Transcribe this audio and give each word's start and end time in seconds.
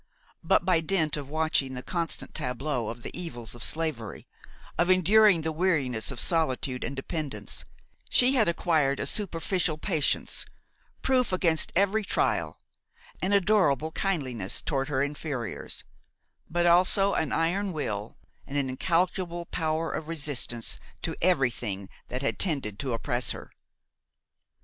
But, 0.43 0.65
by 0.65 0.81
dint 0.81 1.15
of 1.15 1.29
watching 1.29 1.75
the 1.75 1.83
constant 1.83 2.33
tableau 2.33 2.89
of 2.89 3.03
the 3.03 3.15
evils 3.15 3.53
of 3.53 3.61
slavery, 3.63 4.25
of 4.75 4.89
enduring 4.89 5.41
the 5.43 5.51
weariness 5.51 6.09
of 6.09 6.19
solitude 6.19 6.83
and 6.83 6.95
dependence, 6.95 7.65
she 8.09 8.33
had 8.33 8.47
acquired 8.47 8.99
a 8.99 9.05
superficial 9.05 9.77
patience, 9.77 10.43
proof 11.03 11.31
against 11.31 11.71
every 11.75 12.03
trial, 12.03 12.57
an 13.21 13.31
adorable 13.31 13.91
kindliness 13.91 14.63
toward 14.63 14.87
her 14.87 15.03
inferiors, 15.03 15.83
but 16.49 16.65
also 16.65 17.13
an 17.13 17.31
iron 17.31 17.71
will 17.71 18.17
and 18.47 18.57
an 18.57 18.69
incalculable 18.69 19.45
power 19.45 19.91
of 19.91 20.07
resistance 20.07 20.79
to 21.03 21.15
everything 21.21 21.87
that 22.07 22.21
that 22.21 22.39
tended 22.39 22.79
to 22.79 22.93
oppress 22.93 23.33
her. 23.33 23.51